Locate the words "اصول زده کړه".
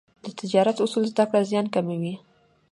0.85-1.41